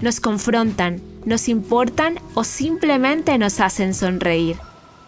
[0.00, 4.56] nos confrontan, nos importan o simplemente nos hacen sonreír.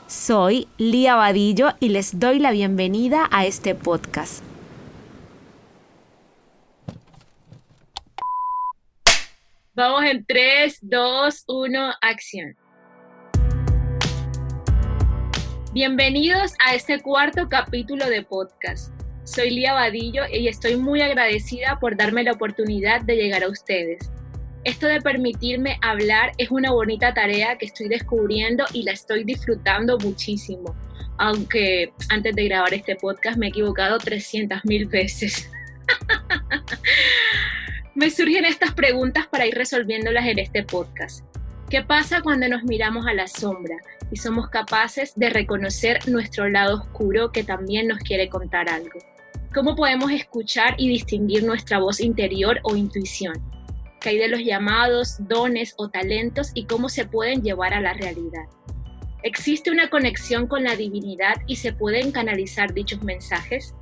[0.07, 4.45] Soy Lía Vadillo y les doy la bienvenida a este podcast.
[9.75, 12.57] Vamos en 3, 2, 1, acción.
[15.73, 18.93] Bienvenidos a este cuarto capítulo de podcast.
[19.25, 24.11] Soy Lía Vadillo y estoy muy agradecida por darme la oportunidad de llegar a ustedes.
[24.65, 29.99] Esto de permitirme hablar es una bonita tarea que estoy descubriendo y la estoy disfrutando
[29.99, 30.77] muchísimo.
[31.19, 35.51] Aunque antes de grabar este podcast me he equivocado 300 mil veces.
[37.97, 41.25] me surgen estas preguntas para ir resolviéndolas en este podcast.
[41.69, 43.77] ¿Qué pasa cuando nos miramos a la sombra
[44.13, 49.01] y somos capaces de reconocer nuestro lado oscuro que también nos quiere contar algo?
[49.53, 53.35] ¿Cómo podemos escuchar y distinguir nuestra voz interior o intuición?
[54.03, 57.93] ¿Qué hay de los llamados, dones o talentos y cómo se pueden llevar a la
[57.93, 58.45] realidad?
[59.23, 63.75] ¿Existe una conexión con la divinidad y se pueden canalizar dichos mensajes?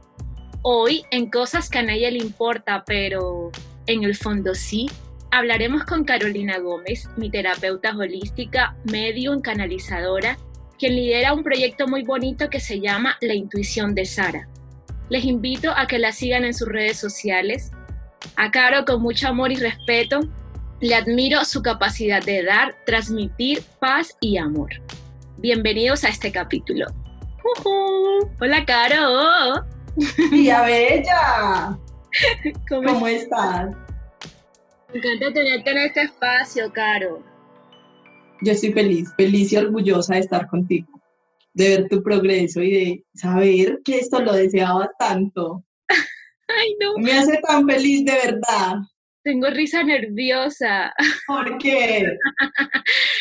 [0.62, 3.50] Hoy, en cosas que a nadie le importa, pero
[3.86, 4.90] en el fondo sí,
[5.32, 10.36] Hablaremos con Carolina Gómez, mi terapeuta holística, medium canalizadora,
[10.76, 14.48] quien lidera un proyecto muy bonito que se llama La Intuición de Sara.
[15.08, 17.70] Les invito a que la sigan en sus redes sociales.
[18.36, 20.20] A Caro, con mucho amor y respeto,
[20.80, 24.70] le admiro su capacidad de dar, transmitir paz y amor.
[25.38, 26.86] Bienvenidos a este capítulo.
[28.40, 29.66] Hola, Caro.
[30.30, 31.78] ¡Tía Bella!
[32.68, 33.74] ¿Cómo estás?
[34.92, 37.22] Me encanta tenerte en este espacio, Caro.
[38.42, 40.88] Yo estoy feliz, feliz y orgullosa de estar contigo,
[41.52, 45.62] de ver tu progreso y de saber que esto lo deseaba tanto.
[46.58, 46.94] Ay, no.
[46.98, 48.76] Me hace tan feliz de verdad.
[49.22, 50.92] Tengo risa nerviosa.
[51.26, 52.16] ¿Por qué?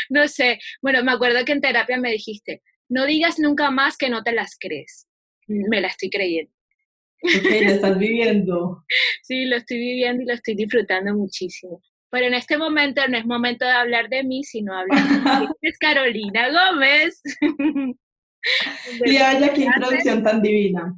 [0.10, 0.60] no sé.
[0.82, 4.32] Bueno, me acuerdo que en terapia me dijiste, no digas nunca más que no te
[4.32, 5.08] las crees.
[5.48, 6.52] Me la estoy creyendo.
[7.22, 8.86] Ok, lo estás viviendo.
[9.24, 11.82] sí, lo estoy viviendo y lo estoy disfrutando muchísimo.
[12.12, 15.00] Pero en este momento no es momento de hablar de mí, sino hablar
[15.62, 17.22] de Carolina Gómez.
[19.06, 20.98] y vaya qué introducción tan divina.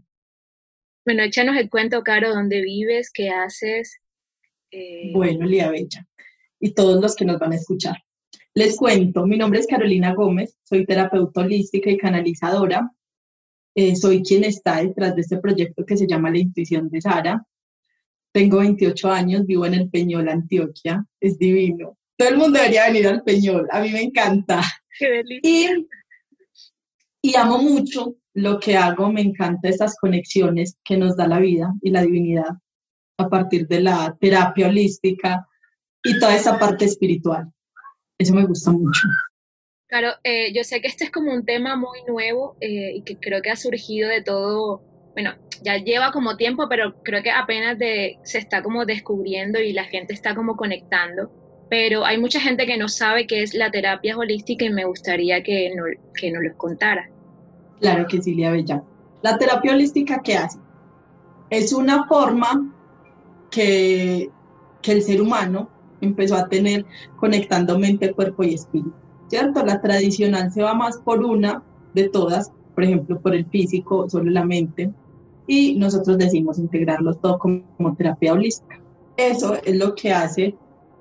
[1.06, 4.00] Bueno, échanos el cuento, Caro, dónde vives, qué haces.
[4.72, 6.08] Eh, bueno, Lía Bella,
[6.60, 7.98] y todos los que nos van a escuchar.
[8.54, 12.92] Les cuento, mi nombre es Carolina Gómez, soy terapeuta holística y canalizadora,
[13.74, 17.46] eh, soy quien está detrás de este proyecto que se llama La Intuición de Sara.
[18.34, 21.06] Tengo 28 años, vivo en el Peñol, Antioquia.
[21.20, 21.98] Es divino.
[22.18, 23.68] Todo el mundo debería venir al Peñol.
[23.72, 24.62] A mí me encanta.
[25.00, 25.78] Qué delicia.
[27.22, 29.12] Y, y amo mucho lo que hago.
[29.12, 32.58] Me encanta estas conexiones que nos da la vida y la divinidad
[33.18, 35.48] a partir de la terapia holística
[36.04, 37.52] y toda esa parte espiritual.
[38.18, 39.08] Eso me gusta mucho.
[39.88, 43.18] Claro, eh, yo sé que este es como un tema muy nuevo eh, y que
[43.18, 44.82] creo que ha surgido de todo,
[45.14, 45.34] bueno,
[45.64, 47.78] ya lleva como tiempo, pero creo que apenas
[48.24, 51.32] se está como descubriendo y la gente está como conectando.
[51.70, 55.44] Pero hay mucha gente que no sabe qué es la terapia holística y me gustaría
[55.44, 55.84] que, no,
[56.14, 57.10] que nos lo contara.
[57.82, 58.84] Claro que sí, Lía Bella.
[59.22, 60.60] La terapia holística, ¿qué hace?
[61.50, 62.74] Es una forma
[63.50, 64.30] que,
[64.82, 65.70] que el ser humano
[66.00, 66.86] empezó a tener
[67.18, 68.94] conectando mente, cuerpo y espíritu.
[69.32, 69.64] ¿cierto?
[69.66, 74.30] La tradicional se va más por una de todas, por ejemplo, por el físico, solo
[74.30, 74.92] la mente,
[75.48, 78.82] y nosotros decimos integrarlos todo como, terapia holística.
[79.16, 80.56] Eso es lo que hace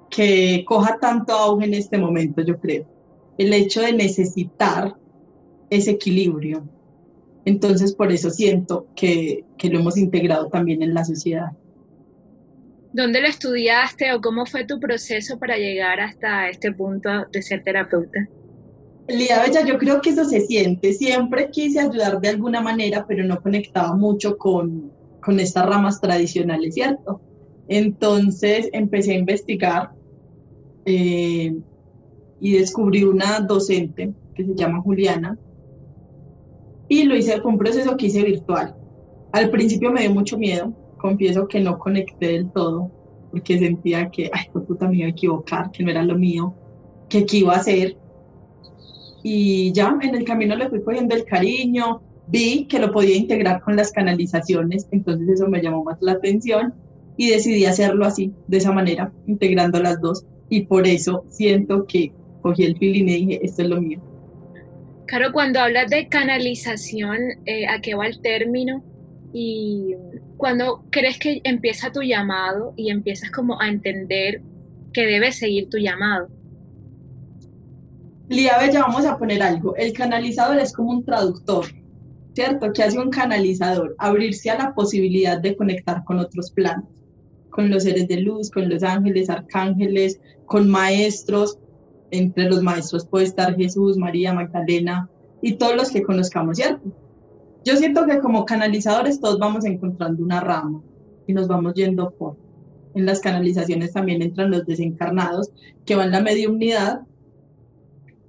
[0.09, 2.84] que coja tanto auge en este momento, yo creo.
[3.37, 4.97] El hecho de necesitar
[5.69, 6.63] ese equilibrio.
[7.51, 11.51] Entonces, por eso siento que, que lo hemos integrado también en la sociedad.
[12.93, 17.65] ¿Dónde lo estudiaste o cómo fue tu proceso para llegar hasta este punto de ser
[17.65, 18.29] terapeuta?
[19.09, 20.93] Lía Bella, yo creo que eso se siente.
[20.93, 26.75] Siempre quise ayudar de alguna manera, pero no conectaba mucho con, con estas ramas tradicionales,
[26.75, 27.21] ¿cierto?
[27.67, 29.91] Entonces empecé a investigar
[30.85, 31.53] eh,
[32.41, 35.37] y descubrí una docente que se llama Juliana
[36.91, 38.75] y lo hice, fue un proceso que hice virtual.
[39.31, 42.91] Al principio me dio mucho miedo, confieso que no conecté del todo,
[43.31, 46.53] porque sentía que, ay, por puta, me iba a equivocar, que no era lo mío.
[47.09, 47.97] que qué iba a hacer.
[49.22, 53.60] Y ya en el camino le fui cogiendo el cariño, vi que lo podía integrar
[53.63, 56.75] con las canalizaciones, entonces eso me llamó más la atención
[57.16, 60.27] y decidí hacerlo así, de esa manera, integrando las dos.
[60.48, 64.01] Y por eso siento que cogí el feeling y dije, esto es lo mío.
[65.10, 68.84] Claro, cuando hablas de canalización, eh, ¿a qué va el término?
[69.33, 69.97] Y
[70.36, 74.41] cuando crees que empieza tu llamado y empiezas como a entender
[74.92, 76.28] que debes seguir tu llamado.
[78.28, 79.74] Lía ya vamos a poner algo.
[79.74, 81.66] El canalizador es como un traductor,
[82.33, 82.72] ¿cierto?
[82.72, 83.97] ¿Qué hace un canalizador?
[83.98, 86.89] Abrirse a la posibilidad de conectar con otros planos,
[87.51, 91.59] con los seres de luz, con los ángeles, arcángeles, con maestros.
[92.10, 95.09] Entre los maestros puede estar Jesús, María, Magdalena
[95.42, 96.92] y todos los que conozcamos, ¿cierto?
[97.65, 100.83] Yo siento que como canalizadores todos vamos encontrando una rama
[101.27, 102.36] y nos vamos yendo por.
[102.95, 105.51] En las canalizaciones también entran los desencarnados
[105.84, 107.03] que van la mediumnidad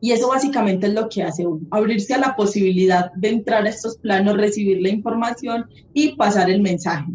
[0.01, 3.69] y eso básicamente es lo que hace uno, abrirse a la posibilidad de entrar a
[3.69, 7.11] estos planos, recibir la información y pasar el mensaje.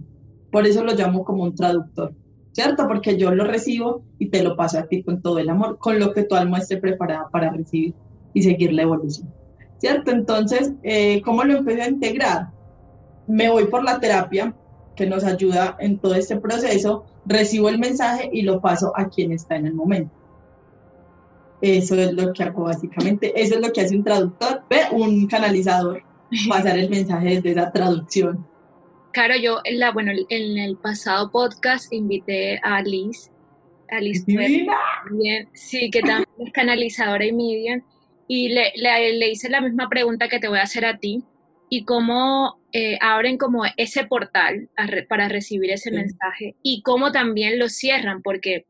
[0.52, 2.14] Por eso lo llamo como un traductor,
[2.56, 2.88] ¿cierto?
[2.88, 5.98] Porque yo lo recibo y te lo paso a ti con todo el amor, con
[5.98, 7.92] lo que tu alma esté preparada para recibir
[8.32, 9.28] y seguir la evolución.
[9.76, 10.10] ¿cierto?
[10.10, 12.48] Entonces, eh, ¿cómo lo empecé a integrar?
[13.26, 14.54] Me voy por la terapia,
[14.94, 19.32] que nos ayuda en todo este proceso, recibo el mensaje y lo paso a quien
[19.32, 20.14] está en el momento.
[21.60, 24.62] Eso es lo que hago básicamente, eso es lo que hace un traductor,
[24.92, 26.02] un canalizador,
[26.48, 28.46] pasar el mensaje desde esa traducción.
[29.16, 33.30] Claro, yo en, la, bueno, en el pasado podcast invité a Liz,
[33.88, 34.26] Alice
[35.54, 37.80] sí, que también es canalizadora y medium,
[38.28, 41.24] y le, le, hice la misma pregunta que te voy a hacer a ti
[41.70, 44.68] y cómo eh, abren como ese portal
[45.08, 48.66] para recibir ese mensaje y cómo también lo cierran, porque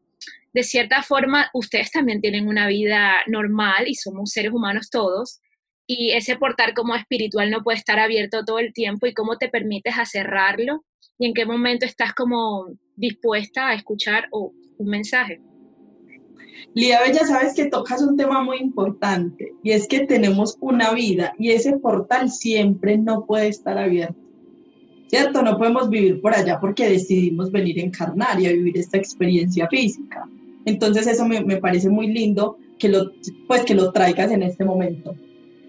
[0.55, 5.41] de cierta forma ustedes también tienen una vida normal y somos seres humanos todos
[5.87, 9.49] y ese portal como espiritual no puede estar abierto todo el tiempo y cómo te
[9.49, 10.85] permites a cerrarlo
[11.19, 12.67] y en qué momento estás como
[12.97, 15.41] dispuesta a escuchar un mensaje.
[16.75, 21.33] Lía Bella, sabes que tocas un tema muy importante y es que tenemos una vida
[21.39, 24.21] y ese portal siempre no puede estar abierto.
[25.09, 25.41] ¿Cierto?
[25.43, 29.69] No podemos vivir por allá porque decidimos venir a encarnar y a vivir esta experiencia
[29.69, 30.29] física.
[30.65, 33.13] Entonces eso me, me parece muy lindo que lo,
[33.47, 35.15] pues, que lo traigas en este momento.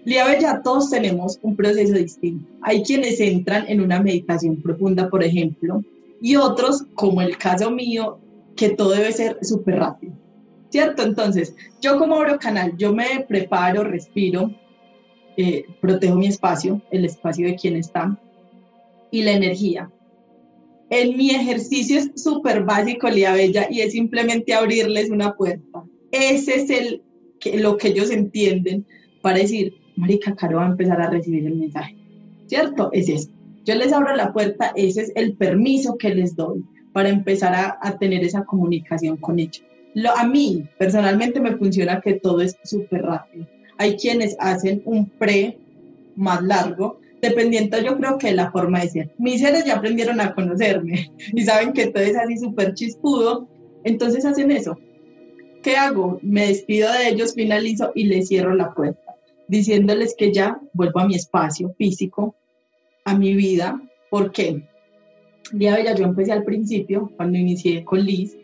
[0.08, 2.48] Lía Bella, todos tenemos un proceso distinto.
[2.62, 5.84] Hay quienes entran en una meditación profunda, por ejemplo,
[6.20, 8.18] y otros, como el caso mío,
[8.56, 10.14] que todo debe ser súper rápido
[10.70, 11.02] ¿cierto?
[11.02, 14.50] Entonces, yo como abro canal, yo me preparo, respiro,
[15.36, 18.18] eh, protejo mi espacio, el espacio de quien está
[19.10, 19.90] y la energía.
[20.90, 25.84] En mi ejercicio es súper básico, Lía Bella, y es simplemente abrirles una puerta.
[26.10, 27.02] Ese es el,
[27.40, 28.86] que, lo que ellos entienden
[29.20, 31.96] para decir, Marica Caro va a empezar a recibir el mensaje.
[32.46, 32.90] ¿Cierto?
[32.92, 33.28] Es eso.
[33.64, 37.98] Yo les abro la puerta, ese es el permiso que les doy para empezar a,
[37.98, 39.62] tener esa comunicación con ellos
[40.16, 43.46] a mí personalmente me funciona que todo es súper rápido.
[43.78, 45.58] Hay quienes hacen un pre
[46.16, 49.10] más largo, dependiendo yo creo que de la forma de ser.
[49.18, 53.48] Mis seres ya aprendieron a conocerme y saben que todo es así súper chispudo,
[53.84, 54.78] entonces hacen eso.
[55.62, 56.18] ¿Qué hago?
[56.22, 59.07] Me despido de ellos, finalizo y les cierro la puerta,
[59.48, 62.36] diciéndoles que ya vuelvo a mi espacio físico,
[63.04, 63.80] a mi vida.
[64.10, 64.62] ¿Por qué?
[65.52, 68.36] Ya, ya yo empecé al principio, cuando inicié con Liz,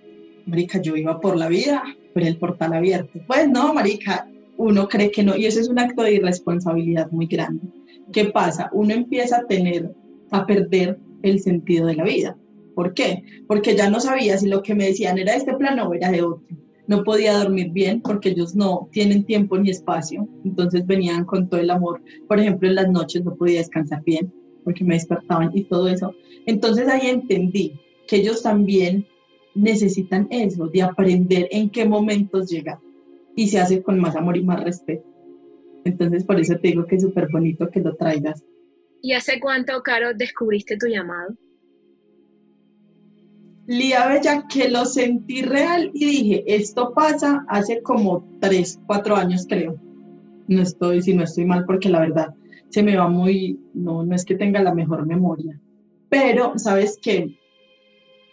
[0.46, 1.82] marica, yo iba por la vida
[2.14, 3.20] por el portal abierto.
[3.26, 7.26] Pues no, marica, uno cree que no, y eso es un acto de irresponsabilidad muy
[7.26, 7.66] grande.
[8.12, 8.70] ¿Qué pasa?
[8.73, 9.92] Uno empieza a tener,
[10.30, 12.37] a perder el sentido de la vida.
[12.75, 13.23] ¿Por qué?
[13.46, 16.11] Porque ya no sabía si lo que me decían era de este plano o era
[16.11, 16.56] de otro.
[16.87, 21.61] No podía dormir bien porque ellos no tienen tiempo ni espacio, entonces venían con todo
[21.61, 22.03] el amor.
[22.29, 24.33] Por ejemplo, en las noches no podía descansar bien
[24.64, 26.14] porque me despertaban y todo eso.
[26.47, 29.07] Entonces ahí entendí que ellos también
[29.55, 32.79] necesitan eso, de aprender en qué momentos llegar.
[33.37, 35.05] Y se hace con más amor y más respeto.
[35.85, 38.43] Entonces, por eso te digo que es súper bonito que lo traigas.
[39.03, 41.35] ¿Y hace cuánto, Caro, descubriste tu llamado?
[43.66, 49.47] Lía Bella, que lo sentí real y dije, esto pasa hace como tres, cuatro años,
[49.49, 49.76] creo.
[50.49, 52.35] No estoy, si no estoy mal, porque la verdad
[52.68, 55.59] se me va muy, no, no es que tenga la mejor memoria.
[56.11, 57.35] Pero, ¿sabes qué?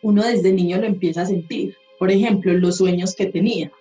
[0.02, 1.76] uno desde niño lo empieza a sentir.
[2.00, 3.72] Por ejemplo, los sueños que tenía.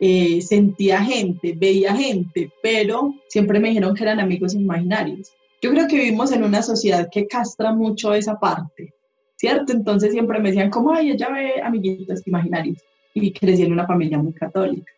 [0.00, 5.32] Eh, sentía gente, veía gente, pero siempre me dijeron que eran amigos imaginarios.
[5.62, 8.92] Yo creo que vivimos en una sociedad que castra mucho esa parte,
[9.36, 9.72] ¿cierto?
[9.72, 12.78] Entonces siempre me decían, como, ay, ella ve amiguitos imaginarios.
[13.14, 14.92] Y crecí en una familia muy católica.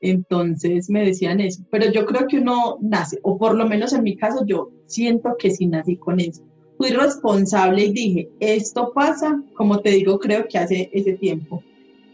[0.00, 4.02] Entonces me decían eso, pero yo creo que uno nace, o por lo menos en
[4.02, 6.42] mi caso yo siento que sí nací con eso.
[6.78, 11.62] Fui responsable y dije, esto pasa, como te digo, creo que hace ese tiempo,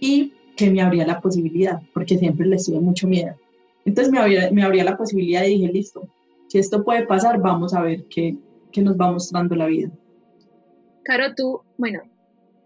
[0.00, 3.36] y que me abría la posibilidad, porque siempre le tuve mucho miedo.
[3.84, 6.08] Entonces me abría, me abría la posibilidad y dije, listo,
[6.48, 8.36] si esto puede pasar, vamos a ver qué,
[8.72, 9.90] qué nos va mostrando la vida.
[11.06, 12.02] Caro, tú, bueno,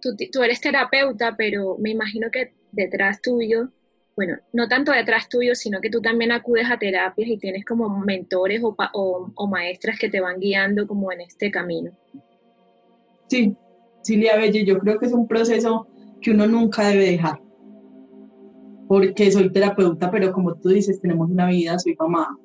[0.01, 3.71] tú, eres terapeuta, pero me imagino que detrás tuyo
[4.17, 7.89] bueno, no tanto detrás tuyo, sino que tú también acudes a terapias y tienes como
[8.01, 11.93] mentores o, maestras que te van guiando como en este camino.
[13.29, 13.57] Sí,
[14.03, 15.87] Silvia Belle, yo creo que es un proceso
[16.21, 17.41] que uno nunca debe dejar,
[18.89, 22.37] porque soy terapeuta, pero como tú dices, tenemos una vida, soy mamá,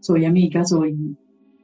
[0.00, 1.16] soy amiga, soy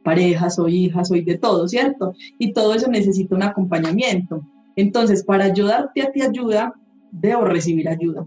[0.08, 2.14] pareja, soy hija, soy de todo, ¿cierto?
[2.38, 4.42] Y todo eso necesita un acompañamiento.
[4.74, 6.72] Entonces, para ayudarte a ti ayuda,
[7.12, 8.26] debo recibir ayuda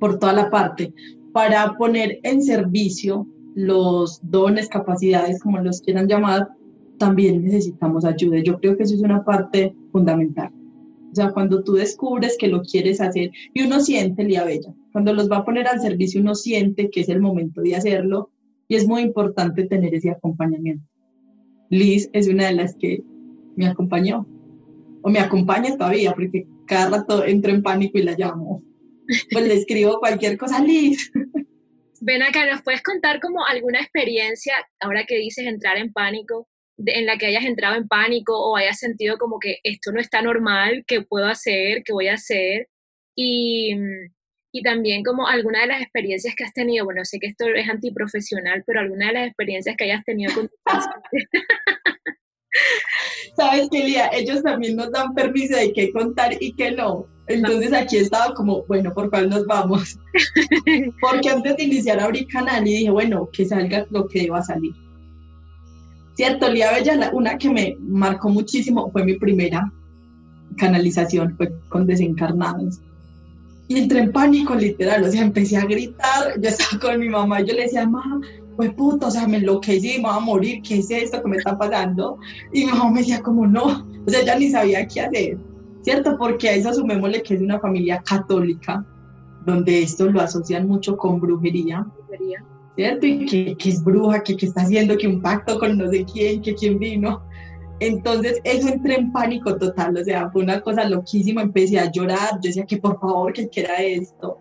[0.00, 0.92] por toda la parte
[1.32, 6.48] para poner en servicio los dones, capacidades, como los quieran llamar,
[6.98, 8.38] también necesitamos ayuda.
[8.42, 10.50] Yo creo que eso es una parte fundamental.
[11.12, 15.12] O sea, cuando tú descubres que lo quieres hacer y uno siente, Lía Bella, cuando
[15.12, 18.30] los va a poner al servicio, uno siente que es el momento de hacerlo
[18.68, 20.86] y es muy importante tener ese acompañamiento.
[21.70, 23.02] Liz es una de las que
[23.56, 24.26] me acompañó
[25.02, 28.62] o me acompaña todavía porque cada rato entro en pánico y la llamo
[29.30, 31.10] pues le escribo cualquier cosa, Liz.
[32.00, 37.06] Ven acá, ¿nos puedes contar como alguna experiencia, ahora que dices entrar en pánico, en
[37.06, 40.84] la que hayas entrado en pánico o hayas sentido como que esto no está normal,
[40.86, 42.68] ¿qué puedo hacer, qué voy a hacer?
[43.14, 43.76] Y,
[44.56, 47.68] y también como alguna de las experiencias que has tenido, bueno, sé que esto es
[47.68, 50.54] antiprofesional, pero alguna de las experiencias que hayas tenido con tu
[53.36, 57.04] Sabes que Lía, ellos también nos dan permiso de qué contar y qué no.
[57.26, 59.98] Entonces aquí estaba como, bueno, ¿por cuál nos vamos?
[61.00, 64.44] Porque antes de iniciar abrí canal y dije, bueno, que salga lo que iba a
[64.44, 64.70] salir.
[66.14, 69.68] Cierto, Lía Bella, una que me marcó muchísimo fue mi primera
[70.56, 72.80] canalización, fue con desencarnados.
[73.68, 77.40] Y entré en pánico, literal, o sea, empecé a gritar, yo estaba con mi mamá
[77.40, 78.20] y yo le decía, mamá,
[78.56, 81.38] pues puto, o sea, me enloquecí, me voy a morir, ¿qué es esto que me
[81.38, 82.18] está pasando?
[82.52, 85.38] Y mi mamá me decía como, no, o sea, ya ni sabía qué hacer.
[85.84, 86.16] ¿cierto?
[86.18, 88.84] Porque a eso asumémosle que es una familia católica,
[89.44, 91.86] donde esto lo asocian mucho con brujería,
[92.74, 93.06] ¿cierto?
[93.06, 96.06] Y que, que es bruja, que, que, está haciendo que un pacto con no sé
[96.10, 97.22] quién, que quién vino.
[97.80, 102.34] Entonces, eso entré en pánico total, o sea, fue una cosa loquísima, empecé a llorar,
[102.34, 104.38] yo decía que por favor, que era esto.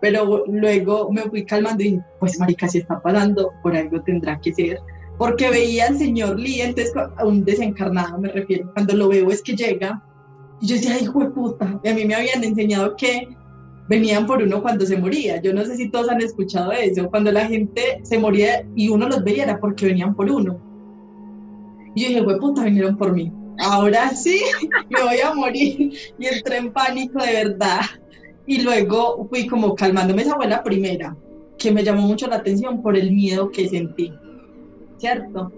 [0.00, 4.52] Pero luego me fui calmando y pues marica, si está pasando, por algo tendrá que
[4.52, 4.78] ser.
[5.18, 6.92] Porque veía al señor Lee, entonces
[7.24, 10.02] un desencarnado me refiero, cuando lo veo es que llega
[10.60, 11.80] y yo decía, hijo de puta.
[11.82, 13.28] Y a mí me habían enseñado que
[13.88, 15.40] venían por uno cuando se moría.
[15.40, 17.08] Yo no sé si todos han escuchado eso.
[17.10, 20.60] Cuando la gente se moría y uno los veía era porque venían por uno.
[21.96, 23.32] Y yo dije, de puta, vinieron por mí.
[23.58, 24.38] Ahora sí,
[24.90, 25.92] me voy a morir.
[26.18, 27.80] Y entré en pánico de verdad.
[28.46, 30.22] Y luego fui como calmándome.
[30.22, 31.16] Esa fue la primera,
[31.58, 34.12] que me llamó mucho la atención por el miedo que sentí.
[34.98, 35.50] ¿Cierto?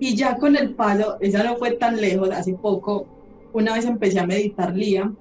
[0.00, 3.06] Y ya con el paso, esa no fue tan lejos, hace poco
[3.52, 5.12] una vez empecé a meditar Lía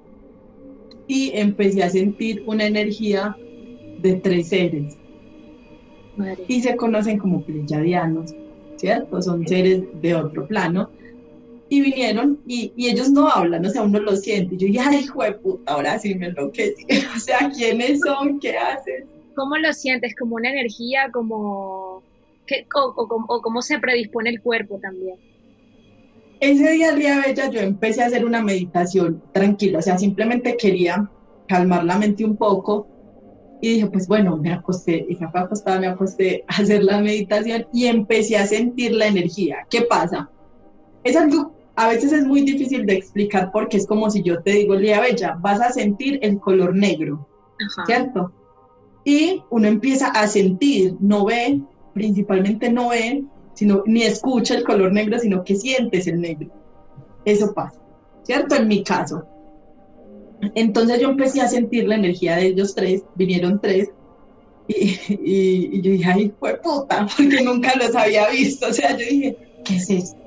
[1.07, 3.35] y empecé a sentir una energía
[4.01, 4.97] de tres seres.
[6.47, 8.33] Y se conocen como pleyadianos,
[8.83, 9.21] ¿cierto?
[9.21, 10.89] Son seres de otro plano.
[11.69, 14.55] Y vinieron y, y, ellos no hablan, o sea, uno lo siente.
[14.55, 16.85] Y yo dije, ay, hijo de puta, ahora sí me enloquecí.
[17.15, 18.41] o sea, ¿quiénes son?
[18.41, 19.05] ¿Qué hacen?
[19.35, 20.13] ¿Cómo lo sientes?
[20.15, 21.09] ¿Como una energía?
[21.11, 22.03] como
[22.75, 25.15] o, o cómo se predispone el cuerpo también?
[26.41, 30.57] ese día, el día bella, yo empecé a hacer una meditación tranquila, o sea, simplemente
[30.57, 31.09] quería
[31.47, 32.85] calmar la mente un poco
[33.63, 37.65] y dije, pues bueno, me acosté, y me acostada, me acosté a hacer la meditación
[37.71, 39.59] y empecé a sentir la energía.
[39.69, 40.29] ¿Qué pasa?
[41.05, 44.51] Es algo, a veces es muy difícil de explicar porque es como si yo te
[44.51, 47.25] digo, Lía Bella, vas a sentir el color negro,
[47.85, 48.33] ¿cierto?
[49.05, 51.61] Y uno empieza a sentir, no ve,
[51.93, 56.49] principalmente no ve, sino ni escucha el color negro, sino que sientes el negro.
[57.23, 57.79] Eso pasa,
[58.23, 58.55] ¿cierto?
[58.55, 59.23] En mi caso.
[60.55, 63.89] Entonces yo empecé a sentir la energía de ellos tres, vinieron tres,
[64.67, 68.67] y, yo dije, ay, fue puta, porque nunca los había visto.
[68.67, 70.17] O sea, yo dije, ¿qué es esto?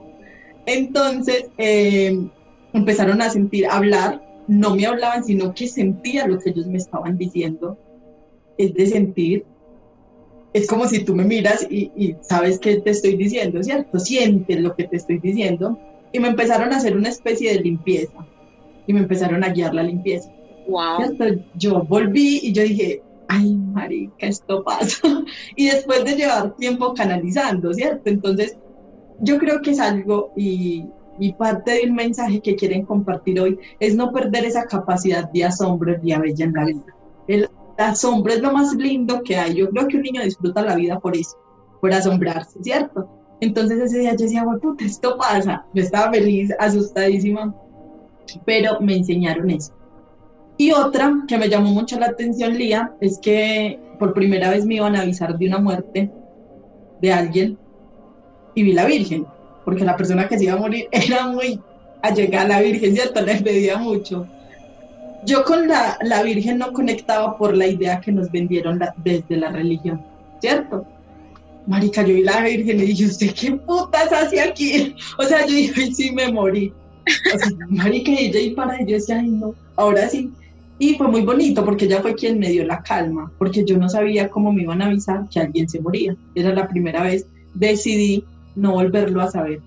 [0.67, 2.29] Entonces eh,
[2.73, 7.17] empezaron a sentir, hablar, no me hablaban, sino que sentía lo que ellos me estaban
[7.17, 7.79] diciendo.
[8.59, 9.45] Es de sentir,
[10.53, 13.99] es como si tú me miras y, sabes qué te estoy diciendo, ¿cierto?
[13.99, 15.79] Sientes lo que te estoy diciendo.
[16.13, 18.27] Y me empezaron a hacer una especie de limpieza
[18.87, 20.31] y me empezaron a guiar la limpieza.
[20.69, 20.99] Wow.
[21.55, 25.01] Yo volví y yo dije, ay, marica, esto pasa.
[25.57, 28.03] Y después de llevar tiempo canalizando, ¿cierto?
[28.11, 28.57] Entonces,
[29.21, 30.85] yo creo que es algo y,
[31.19, 35.97] y parte del mensaje que quieren compartir hoy es no perder esa capacidad de asombro
[36.03, 36.85] y de bella en la vida.
[37.27, 39.55] El asombro es lo más lindo que hay.
[39.55, 41.37] Yo creo que un niño disfruta la vida por eso,
[41.81, 43.09] por asombrarse, ¿cierto?
[43.41, 45.67] Entonces ese día yo decía, puta, esto pasa.
[45.75, 47.55] Yo estaba feliz, asustadísima,
[48.45, 49.73] pero me enseñaron eso.
[50.59, 54.77] Y otra que me llamó mucho la atención, Lía, es que por primera vez me
[54.77, 56.11] iban a avisar de una muerte
[57.01, 57.59] de alguien
[58.55, 59.27] y vi la Virgen,
[59.65, 61.61] porque la persona que se iba a morir era muy
[62.03, 63.21] allegada a la Virgen, ¿cierto?
[63.21, 64.27] Le pedía mucho.
[65.25, 69.51] Yo con la, la Virgen no conectaba por la idea que nos vendieron desde la
[69.51, 70.03] religión,
[70.41, 70.87] ¿cierto?
[71.67, 74.95] Marica, yo vi la Virgen y dije, ¿usted qué putas hace aquí?
[75.19, 76.73] O sea, yo dije, sí, me morí.
[77.35, 80.31] O sea, marica, ella y para, yo decía, ay, no, ahora sí.
[80.79, 83.89] Y fue muy bonito porque ella fue quien me dio la calma, porque yo no
[83.89, 86.15] sabía cómo me iban a avisar que alguien se moría.
[86.35, 88.25] Era la primera vez, decidí
[88.57, 89.61] no volverlo a saber.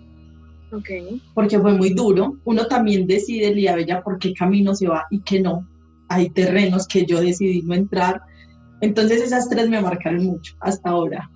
[0.72, 1.22] Okay.
[1.34, 2.38] Porque fue muy duro.
[2.44, 5.68] Uno también decide, Lía Bella, por qué camino se va y qué no.
[6.10, 8.22] Hay terrenos que yo decidí no entrar.
[8.82, 11.30] Entonces esas tres me marcaron mucho hasta ahora.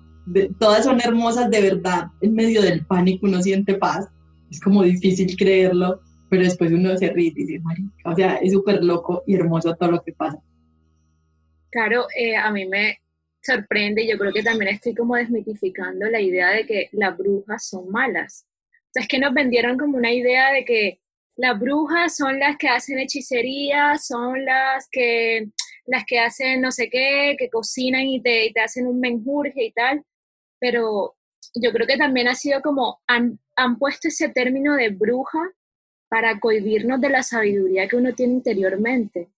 [0.58, 2.06] todas son hermosas de verdad.
[2.20, 4.08] En medio del pánico uno siente paz.
[4.54, 8.52] Es como difícil creerlo, pero después uno se ríe y dice, marica, o sea, es
[8.52, 10.38] súper loco y hermoso todo lo que pasa.
[11.70, 12.98] Claro, eh, a mí me,
[13.44, 17.90] sorprende, yo creo que también estoy como desmitificando la idea de que las brujas son
[17.90, 18.46] malas.
[18.72, 21.00] O sea, es que nos vendieron como una idea de que
[21.36, 25.48] las brujas son las que hacen hechicería, son las que,
[25.84, 29.72] las que hacen no sé qué, que cocinan y te, te hacen un menjurje y
[29.72, 30.02] tal,
[30.58, 31.14] pero
[31.54, 35.38] yo creo que también ha sido como, han, han puesto ese término de bruja
[36.08, 39.30] para cohibirnos de la sabiduría que uno tiene interiormente.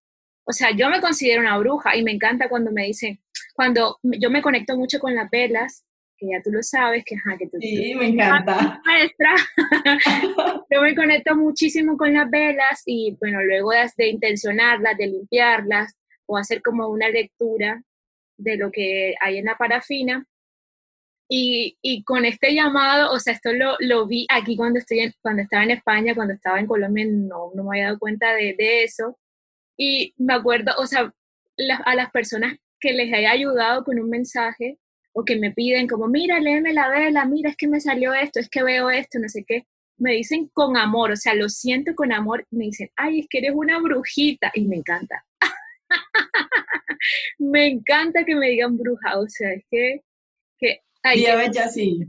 [0.45, 3.19] O sea, yo me considero una bruja y me encanta cuando me dicen,
[3.55, 5.85] cuando yo me conecto mucho con las velas,
[6.17, 8.81] que ya tú lo sabes, que, ajá, que tú, sí, me encanta.
[8.85, 9.35] Maestra,
[10.71, 15.95] yo me conecto muchísimo con las velas y bueno, luego de, de, intencionarlas, de limpiarlas
[16.27, 17.83] o hacer como una lectura
[18.39, 20.27] de lo que hay en la parafina.
[21.29, 25.13] Y, y con este llamado, o sea, esto lo, lo vi aquí cuando, estoy en,
[25.21, 28.55] cuando estaba en España, cuando estaba en Colombia, no, no me había dado cuenta de,
[28.57, 29.19] de eso.
[29.77, 31.13] Y me acuerdo, o sea,
[31.85, 34.79] a las personas que les haya ayudado con un mensaje
[35.13, 38.39] o que me piden como, mira, léeme la vela, mira, es que me salió esto,
[38.39, 39.67] es que veo esto, no sé qué.
[39.99, 42.47] Me dicen con amor, o sea, lo siento con amor.
[42.51, 44.51] Me dicen, ay, es que eres una brujita.
[44.55, 45.25] Y me encanta.
[47.39, 50.03] me encanta que me digan bruja, o sea, es que...
[51.07, 52.07] ay, ya ya sí.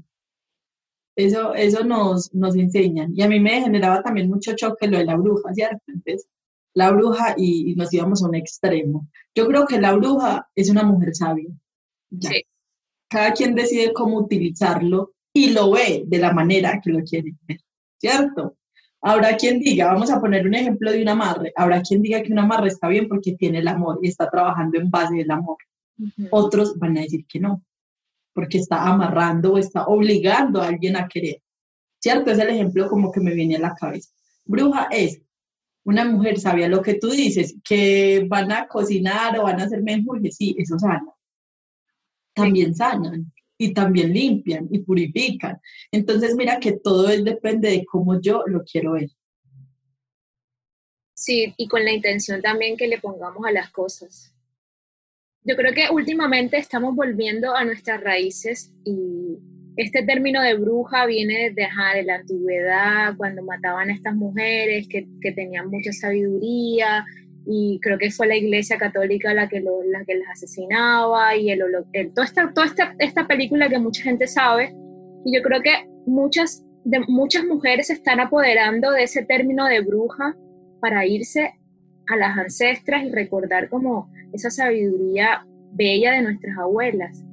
[1.16, 3.12] Eso, eso nos, nos enseñan.
[3.16, 5.82] Y a mí me generaba también mucho choque lo de la bruja, ¿cierto?
[5.88, 6.28] Entonces,
[6.78, 9.10] la bruja y, nos íbamos a un extremo.
[9.34, 11.50] Yo creo que la bruja es una mujer sabia.
[13.10, 17.60] Cada quien decide cómo utilizarlo y lo ve de la manera que lo quiere ver,
[18.00, 18.58] ¿cierto?
[19.02, 22.32] Habrá quien diga, vamos a poner un ejemplo de un amarre, habrá quien diga que
[22.32, 25.58] un amarre está bien porque tiene el amor y está trabajando en base del amor.
[26.30, 27.64] Otros van a decir que no,
[28.38, 31.42] porque está amarrando o está obligando a alguien a querer.
[32.00, 32.30] ¿Cierto?
[32.30, 34.12] Es el ejemplo como que me viene a la cabeza.
[34.46, 35.24] Bruja es
[35.84, 39.82] una mujer sabía lo que tú dices, que van a cocinar o van a hacer
[39.82, 41.12] mejor, sí, eso sana.
[42.36, 45.60] También sanan y también limpian y purifican.
[45.92, 49.10] Entonces, mira que todo es, depende de cómo yo lo quiero ver.
[51.16, 54.32] Sí, y con la intención también que le pongamos a las cosas.
[55.48, 59.38] Yo creo que últimamente estamos volviendo a nuestras raíces y
[59.78, 65.08] este término de bruja viene desde de la antigüedad, cuando mataban a estas mujeres que,
[65.22, 67.06] que, tenían mucha sabiduría,
[67.46, 71.62] y creo que fue la iglesia católica la que, la que las asesinaba, y el,
[71.94, 74.76] el, toda, esta, toda esta, esta, película que mucha gente sabe,
[75.24, 79.80] y yo creo que muchas, de, muchas mujeres se están apoderando de ese término de
[79.80, 80.36] bruja
[80.82, 81.54] para irse
[82.08, 87.24] a las ancestras y recordar como esa sabiduría bella de nuestras abuelas.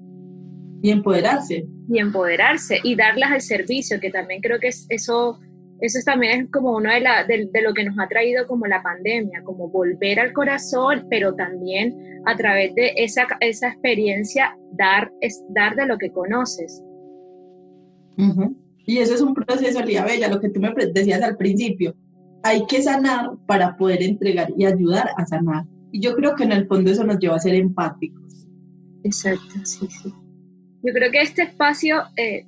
[0.83, 1.67] Y empoderarse.
[1.89, 5.41] Y empoderarse y darlas al servicio, que también creo que eso,
[5.81, 8.83] eso también es como uno de, la, de, lo que nos ha traído como la
[8.83, 15.43] pandemia, como volver al corazón, pero también a través de esa, esa experiencia dar, es,
[15.51, 16.83] dar de lo que conoces.
[18.87, 21.95] Y eso es un proceso, Lía Bella, lo que tú me decías al principio.
[22.45, 25.65] Hay que sanar para poder entregar y ayudar a sanar.
[25.91, 28.47] Y yo creo que en el fondo eso nos lleva a ser empáticos.
[29.03, 30.13] Exacto, sí, sí.
[30.83, 32.45] Yo creo que este espacio, eh,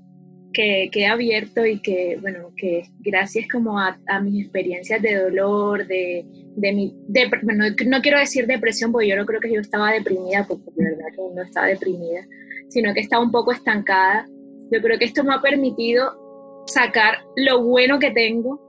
[0.52, 6.26] que, he abierto y que, bueno, que gracias como a, mis experiencias de dolor, de,
[6.56, 6.94] de mi,
[7.42, 10.90] bueno, no quiero decir depresión, porque yo no creo que yo estaba deprimida, porque de
[10.90, 12.26] verdad que no estaba deprimida,
[12.68, 14.26] sino que estaba un poco estancada.
[14.70, 16.12] Yo creo que esto me ha permitido
[16.66, 18.60] sacar lo bueno que tengo,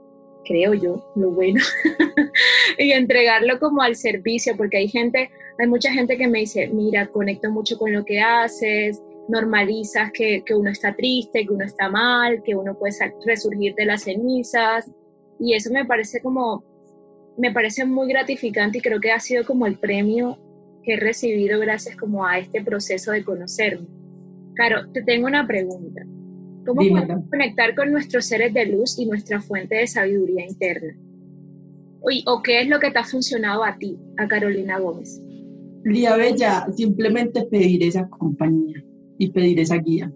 [0.48, 1.62] creo yo, lo bueno,
[2.78, 5.30] y entregarlo como al servicio, porque hay gente,
[5.60, 10.44] hay mucha gente que me dice, mira, conecto mucho con lo que haces, normalizas que,
[10.46, 12.94] que, uno está triste, que uno está mal, que uno puede
[13.26, 14.90] resurgir de las cenizas.
[15.40, 16.64] Y eso me parece como,
[17.38, 20.40] me parece muy gratificante y creo que ha sido como el premio
[20.84, 23.88] que he recibido gracias como a este proceso de conocerme.
[24.56, 26.02] Claro, te tengo una pregunta.
[26.68, 30.98] ¿Cómo podemos conectar con nuestros seres de luz y nuestra fuente de sabiduría interna?
[32.26, 35.22] ¿O qué es lo que te ha funcionado a ti, a Carolina Gómez?
[35.86, 38.84] Lía Bella, simplemente pedir esa compañía
[39.18, 40.12] y pedir esa guía.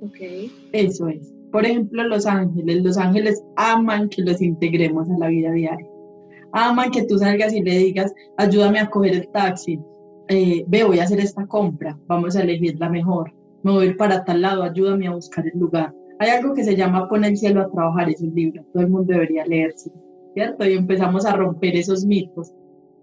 [0.00, 0.50] Okay.
[0.72, 1.32] Eso es.
[1.52, 2.82] Por ejemplo, los ángeles.
[2.82, 5.88] Los ángeles aman que los integremos a la vida diaria.
[6.52, 9.78] Aman que tú salgas y le digas, ayúdame a coger el taxi.
[10.28, 11.96] Eh, ve, voy a hacer esta compra.
[12.08, 13.32] Vamos a elegir la mejor.
[13.66, 14.62] Me voy para tal lado.
[14.62, 15.92] Ayúdame a buscar el lugar.
[16.20, 18.08] Hay algo que se llama Pon el cielo a trabajar.
[18.08, 18.64] Es un libro.
[18.72, 19.90] Todo el mundo debería leerse.
[20.34, 20.64] ¿Cierto?
[20.64, 22.52] Y empezamos a romper esos mitos.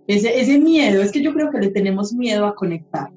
[0.07, 1.01] Ese, miedo.
[1.01, 3.11] Es que yo creo que le tenemos miedo a conectar.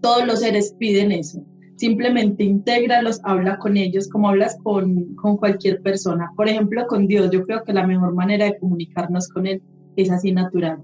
[0.00, 1.40] Todos los seres piden eso
[1.76, 6.28] simplemente intégralos, habla con ellos como hablas con, cualquier persona.
[6.34, 9.62] Por ejemplo, con Dios, yo creo que la mejor manera de comunicarnos con Él
[9.94, 10.82] es así natural.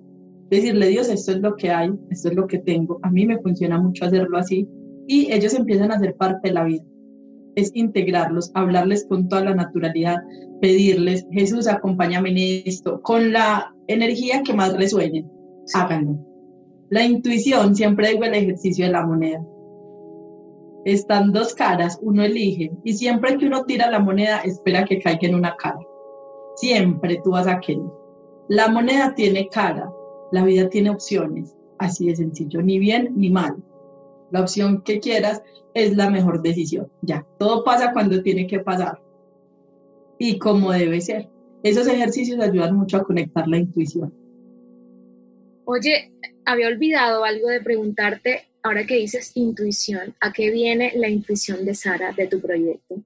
[0.51, 3.01] Decirle, Dios, esto es lo que hay, esto es lo que tengo.
[3.03, 4.69] A mí me funciona mucho hacerlo así
[5.07, 6.85] y ellos empiezan a ser parte de la vida.
[7.57, 10.17] Es integrarlos, hablarles con toda la naturalidad,
[10.61, 15.25] pedirles, Jesús, acompáñame en esto, con la energía que más resuene,
[15.75, 16.19] háganlo.
[16.91, 19.45] La intuición, siempre digo el ejercicio de la moneda
[20.85, 25.29] están dos caras, uno elige y siempre que uno tira la moneda espera que caiga
[25.29, 25.79] en una cara.
[26.57, 27.83] Siempre tú vas a querer.
[28.49, 29.91] La moneda tiene cara,
[30.31, 33.57] la vida tiene opciones, así de sencillo, ni bien ni mal.
[34.35, 35.43] La opción que quieras
[35.75, 36.91] es la mejor decisión.
[37.03, 39.01] Ya, todo pasa cuando tiene que pasar
[40.19, 41.29] y como debe ser.
[41.63, 44.13] Esos ejercicios ayudan mucho a conectar la intuición.
[45.67, 46.11] Oye,
[46.45, 51.77] había olvidado algo de preguntarte ahora que dices intuición, ¿a qué viene la intuición de
[51.77, 53.05] Sara de tu proyecto?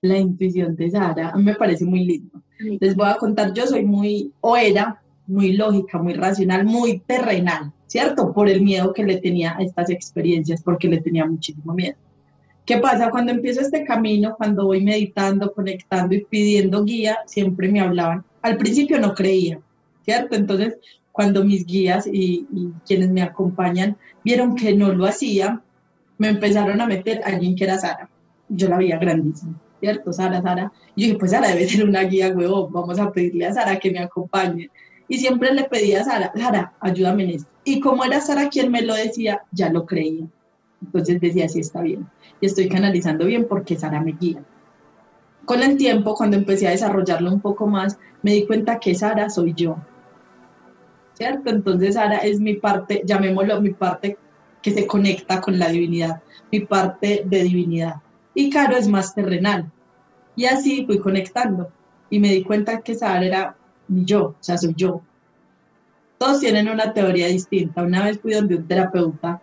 [0.00, 2.42] La intuición de Sara, a mí me parece muy lindo.
[2.80, 7.70] Les voy a contar, yo soy muy, o era muy lógica, muy racional, muy terrenal,
[7.94, 8.32] ¿cierto?
[8.32, 11.94] Por el miedo que le tenía a estas experiencias, porque le tenía muchísimo miedo.
[12.66, 13.08] ¿Qué pasa?
[13.08, 18.24] Cuando empiezo este camino, cuando voy meditando, conectando y pidiendo guía, siempre me hablaban.
[18.42, 19.60] Al principio no creía,
[20.04, 20.34] ¿cierto?
[20.34, 20.76] Entonces
[21.12, 22.48] cuando mis guías y,
[22.84, 25.62] quienes me acompañan vieron que no lo hacía,
[26.18, 28.10] me empezaron a meter a alguien que era Sara.
[28.48, 30.12] Yo la veía grandísima, ¿cierto?
[30.12, 30.72] Sara, Sara.
[30.96, 33.78] Y yo dije, pues Sara debe ser una guía, huevón, vamos a pedirle a Sara
[33.78, 34.68] que me acompañe.
[35.08, 37.50] Y siempre le pedía a Sara, Sara, ayúdame en esto.
[37.64, 40.26] Y como era Sara quien me lo decía, ya lo creía.
[40.82, 42.06] Entonces decía, sí, está bien.
[42.40, 44.42] Y estoy canalizando bien porque Sara me guía.
[45.44, 49.28] Con el tiempo, cuando empecé a desarrollarlo un poco más, me di cuenta que Sara
[49.28, 49.76] soy yo
[51.14, 51.50] ¿cierto?
[51.50, 54.18] Entonces ahora es mi parte, llamémoslo mi parte
[54.60, 57.96] que se conecta con la divinidad, mi parte de divinidad.
[58.34, 59.70] Y Caro es más terrenal.
[60.36, 61.70] Y así fui conectando
[62.10, 63.56] y me di cuenta que Sara era
[63.88, 65.02] yo, o sea, soy yo.
[66.18, 67.82] Todos tienen una teoría distinta.
[67.82, 69.42] Una vez fui donde un terapeuta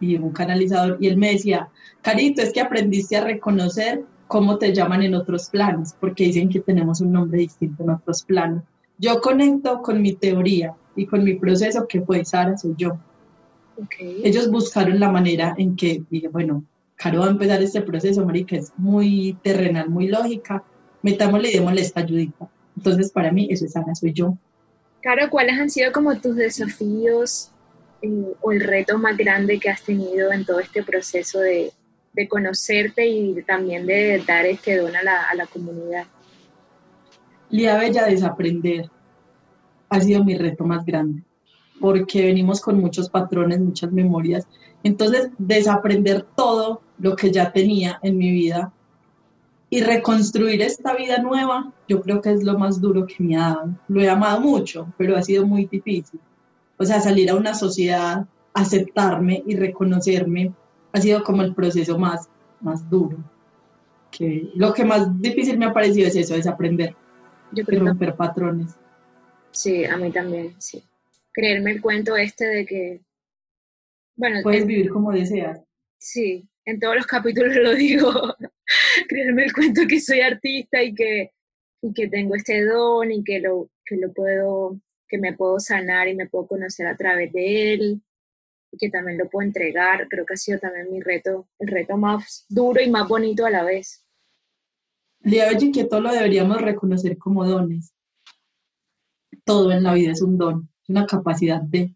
[0.00, 1.68] y un canalizador y él me decía,
[2.02, 6.60] Carito, es que aprendiste a reconocer cómo te llaman en otros planos, porque dicen que
[6.60, 8.62] tenemos un nombre distinto en otros planos.
[8.98, 12.98] Yo conecto con mi teoría, y con mi proceso que fue Sara, soy yo.
[14.00, 16.64] Ellos buscaron la manera en que dije, bueno,
[16.96, 20.64] Caro va a empezar este proceso, Marica, es muy terrenal, muy lógica,
[21.02, 22.48] metámosle y démosle esta ayudita.
[22.78, 24.38] Entonces, para mí, eso es Sara, soy yo.
[25.02, 27.50] Caro, ¿cuáles han sido como tus desafíos
[28.02, 28.08] eh,
[28.40, 31.72] o el reto más grande que has tenido en todo este proceso de,
[32.12, 36.06] de conocerte y también de dar este don a la, a la comunidad?
[37.50, 38.88] Lía Bella, desaprender
[39.88, 41.24] ha sido mi reto más grande,
[41.80, 44.46] porque venimos con muchos patrones, muchas memorias.
[44.84, 48.72] Entonces, desaprender todo lo que ya tenía en mi vida
[49.70, 53.50] y reconstruir esta vida nueva, yo creo que es lo más duro que me ha
[53.50, 53.74] dado.
[53.88, 56.20] Lo he amado mucho, pero ha sido muy difícil.
[56.78, 60.52] O sea, salir a una sociedad, aceptarme y reconocerme,
[60.92, 62.28] ha sido como el proceso más,
[62.60, 63.18] más duro.
[64.10, 66.94] Que lo que más difícil me ha parecido es eso, es aprender
[67.52, 68.74] y romper patrones.
[69.50, 70.82] Sí, a mí también, sí.
[71.32, 73.00] Creerme el cuento este de que,
[74.16, 74.40] bueno...
[74.42, 75.60] Puedes vivir como deseas.
[75.98, 78.12] Sí, en todos los capítulos lo digo.
[79.08, 81.32] creerme el cuento que soy artista y que,
[81.82, 86.08] y que tengo este don y que lo, que lo puedo, que me puedo sanar
[86.08, 88.02] y me puedo conocer a través de él
[88.72, 90.08] y que también lo puedo entregar.
[90.08, 93.50] Creo que ha sido también mi reto, el reto más duro y más bonito a
[93.50, 94.04] la vez.
[95.20, 97.92] Lía, oye, que todo lo deberíamos reconocer como dones.
[99.44, 101.94] Todo en la vida es un don, es una capacidad de,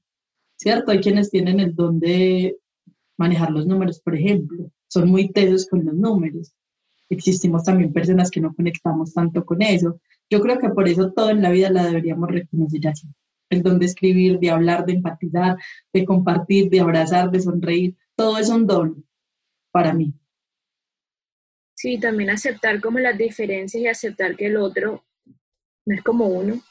[0.56, 0.90] ¿cierto?
[0.90, 2.56] Hay quienes tienen el don de
[3.18, 6.54] manejar los números, por ejemplo, son muy tesos con los números.
[7.12, 10.00] Existimos también personas que no conectamos tanto con eso.
[10.30, 13.06] Yo creo que por eso todo en la vida la deberíamos reconocer así.
[13.50, 15.58] El don de escribir, de hablar, de empatizar,
[15.92, 19.04] de compartir, de abrazar, de sonreír, todo es un don
[19.70, 20.14] para mí.
[21.76, 25.04] Sí, también aceptar como las diferencias y aceptar que el otro
[25.84, 26.62] no es como uno.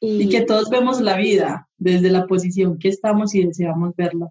[0.00, 4.30] Y, que todos vemos la vida desde la posición que estamos y deseamos verla.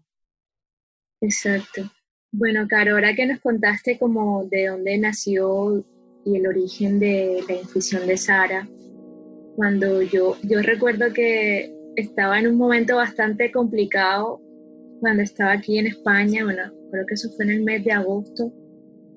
[1.20, 1.90] Exacto.
[2.34, 5.84] Bueno, Caro, ahora que nos contaste como de dónde nació
[6.26, 8.68] y el origen de la infusión de Sara,
[9.56, 14.42] cuando yo, yo recuerdo que estaba en un momento bastante complicado
[15.00, 18.52] cuando estaba aquí en España, bueno, creo que eso fue en el mes de agosto,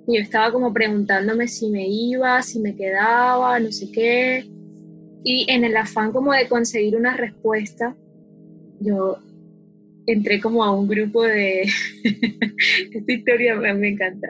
[0.06, 4.48] y yo estaba como preguntándome si me iba, si me quedaba, no sé qué,
[5.24, 7.96] y en el afán como de conseguir una respuesta,
[8.78, 9.18] yo
[10.12, 11.62] entré como a un grupo de,
[12.94, 14.28] esta historia me, encanta,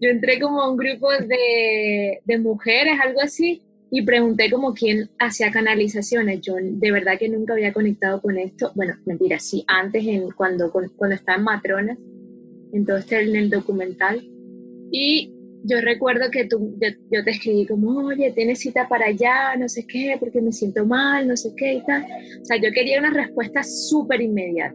[0.00, 5.10] yo entré como a un grupo de, de, mujeres, algo así, y pregunté como quién
[5.18, 6.40] hacía canalizaciones.
[6.40, 10.72] Yo de verdad que nunca había conectado con esto, bueno, mentira, sí, antes en, cuando,
[10.72, 11.98] cuando estaba en Matronas,
[12.72, 14.22] entonces en el documental,
[14.90, 15.32] y
[15.64, 16.76] yo recuerdo que tú,
[17.10, 20.84] yo, te escribí como, oye, tienes cita para allá, no sé qué, porque me siento
[20.84, 22.02] mal, no sé qué y tal.
[22.02, 24.74] O sea, yo quería una respuesta súper inmediata.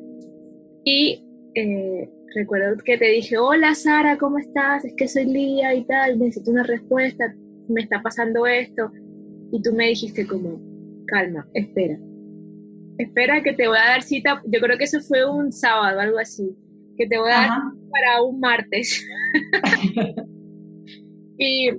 [0.90, 1.22] Y
[1.54, 4.86] eh, recuerdo que te dije, hola Sara, ¿cómo estás?
[4.86, 7.36] Es que soy Lía y tal, necesito una respuesta,
[7.68, 8.90] me está pasando esto.
[9.52, 10.62] Y tú me dijiste como,
[11.08, 12.00] calma, espera.
[13.00, 16.20] Espera que te voy a dar cita, yo creo que eso fue un sábado, algo
[16.20, 16.56] así,
[16.96, 17.50] que te voy a dar
[17.92, 19.06] para un martes.
[21.38, 21.70] y,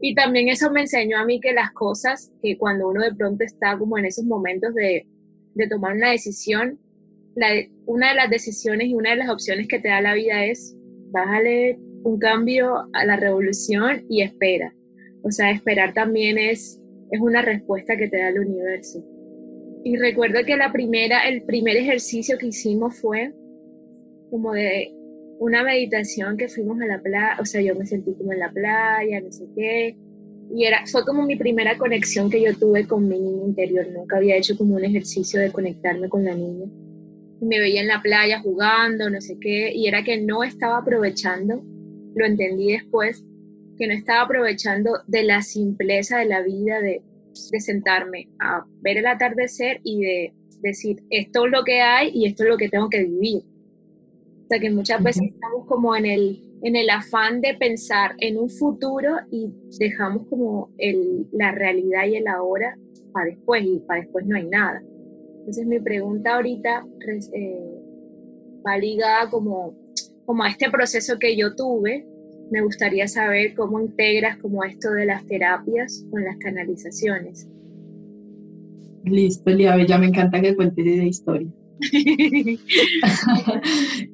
[0.00, 3.44] y también eso me enseñó a mí que las cosas, que cuando uno de pronto
[3.44, 5.06] está como en esos momentos de,
[5.52, 6.80] de tomar una decisión,
[7.86, 10.76] una de las decisiones y una de las opciones que te da la vida es,
[11.10, 14.74] bájale un cambio a la revolución y espera.
[15.22, 19.04] O sea, esperar también es, es una respuesta que te da el universo.
[19.82, 23.32] Y recuerdo que la primera, el primer ejercicio que hicimos fue
[24.30, 24.92] como de
[25.38, 28.50] una meditación que fuimos a la playa, o sea, yo me sentí como en la
[28.50, 29.96] playa, no sé qué,
[30.54, 34.16] y era, fue como mi primera conexión que yo tuve con mi niña interior, nunca
[34.16, 36.66] había hecho como un ejercicio de conectarme con la niña
[37.40, 41.62] me veía en la playa jugando, no sé qué, y era que no estaba aprovechando,
[42.14, 43.24] lo entendí después,
[43.76, 47.02] que no estaba aprovechando de la simpleza de la vida, de,
[47.50, 52.26] de sentarme a ver el atardecer y de decir, esto es lo que hay y
[52.26, 53.42] esto es lo que tengo que vivir.
[54.44, 58.38] O sea que muchas veces estamos como en el, en el afán de pensar en
[58.38, 62.76] un futuro y dejamos como el, la realidad y el ahora
[63.12, 64.82] para después y para después no hay nada.
[65.44, 66.86] Entonces mi pregunta ahorita
[67.34, 67.82] eh,
[68.66, 69.74] va ligada como,
[70.24, 72.06] como a este proceso que yo tuve.
[72.50, 77.46] Me gustaría saber cómo integras como esto de las terapias con las canalizaciones.
[79.04, 81.48] Listo, Elia Bella, me encanta que cuentes esa historia.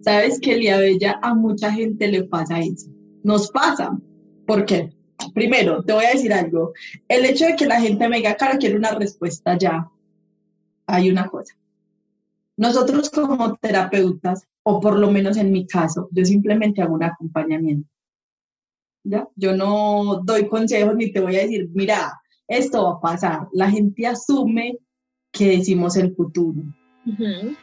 [0.00, 2.90] Sabes que Elia Bella a mucha gente le pasa eso.
[3.22, 3.96] Nos pasa.
[4.48, 4.90] ¿Por qué?
[5.32, 6.72] Primero, te voy a decir algo.
[7.06, 9.88] El hecho de que la gente me diga, cara, quiero una respuesta ya,
[10.94, 11.54] hay una cosa.
[12.56, 17.88] Nosotros como terapeutas, o por lo menos en mi caso, yo simplemente hago un acompañamiento.
[19.02, 19.26] ¿Ya?
[19.34, 23.48] Yo no doy consejos ni te voy a decir, mira, esto va a pasar.
[23.52, 24.76] La gente asume
[25.32, 26.62] que decimos el futuro.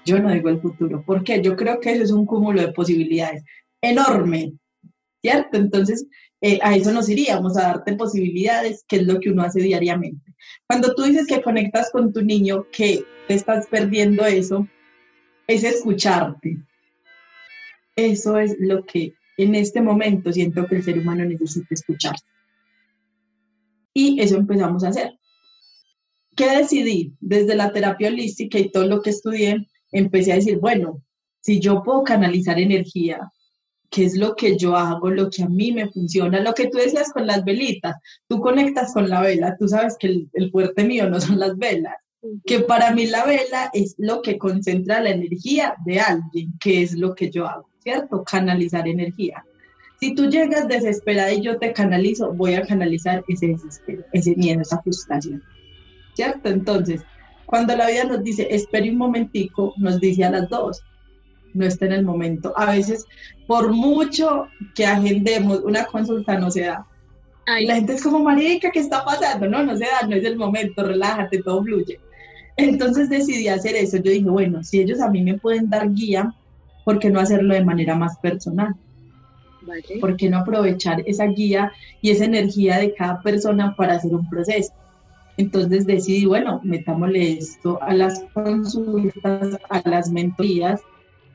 [0.06, 1.04] Yo no digo el futuro.
[1.06, 3.44] porque Yo creo que eso es un cúmulo de posibilidades
[3.82, 4.54] enorme,
[5.22, 5.58] ¿cierto?
[5.58, 6.08] Entonces,
[6.42, 10.36] eh, a eso nos iríamos, a darte posibilidades, que es lo que uno hace diariamente.
[10.68, 14.68] Cuando tú dices que conectas con tu niño, que te estás perdiendo eso,
[15.48, 16.58] es escucharte.
[17.96, 22.16] Eso es lo que en este momento siento que el ser humano necesita escuchar.
[23.94, 25.18] Y eso empezamos a hacer.
[26.36, 27.16] ¿Qué decidí?
[27.20, 31.04] Desde la terapia holística y todo lo que estudié, empecé a decir, bueno,
[31.40, 33.32] si yo puedo canalizar energía,
[33.90, 36.40] ¿qué es lo que yo hago, lo que a mí me funciona?
[36.40, 37.96] Lo que tú decías con las velitas,
[38.28, 41.58] tú conectas con la vela, tú sabes que el, el fuerte mío no son las
[41.58, 41.96] velas,
[42.46, 46.94] que para mí la vela es lo que concentra la energía de alguien, que es
[46.94, 48.24] lo que yo hago, ¿cierto?
[48.24, 49.44] Canalizar energía.
[50.00, 54.62] Si tú llegas desesperada y yo te canalizo, voy a canalizar ese desespero, ese miedo,
[54.62, 55.42] esa frustración.
[56.14, 56.50] ¿Cierto?
[56.50, 57.02] Entonces,
[57.46, 60.84] cuando la vida nos dice, espere un momentico, nos dice a las dos,
[61.54, 62.54] no está en el momento.
[62.56, 63.06] A veces,
[63.48, 66.86] por mucho que agendemos una consulta, no se da.
[67.62, 69.48] La gente es como, marica, ¿qué está pasando?
[69.48, 72.00] No, no se da, no es el momento, relájate, todo fluye.
[72.58, 73.98] Entonces decidí hacer eso.
[73.98, 76.34] Yo dije, bueno, si ellos a mí me pueden dar guía,
[76.84, 78.76] ¿por qué no hacerlo de manera más personal?
[80.02, 84.28] ¿Por qué no aprovechar esa guía y esa energía de cada persona para hacer un
[84.30, 84.74] proceso?
[85.38, 90.82] Entonces decidí, bueno, metámosle esto a las consultas, a las mentorías